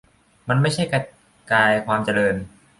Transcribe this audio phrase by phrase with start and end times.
[0.47, 1.01] มันไม่ใช่กระ
[1.51, 2.35] จายความเจริญ